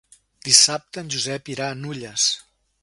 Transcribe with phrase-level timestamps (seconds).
[0.47, 2.29] Dissabte en Josep irà a Nulles.